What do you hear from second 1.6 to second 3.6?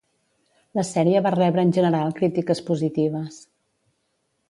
en general crítiques positives.